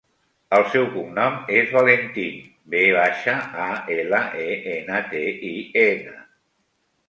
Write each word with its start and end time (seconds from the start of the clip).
El 0.59 0.63
seu 0.75 0.87
cognom 0.93 1.35
és 1.57 1.67
Valentin: 1.75 2.41
ve 2.75 2.81
baixa, 2.97 3.37
a, 3.69 3.69
ela, 3.99 4.25
e, 4.47 4.51
ena, 4.75 5.07
te, 5.15 5.25
i, 5.55 5.57
ena. 5.89 6.21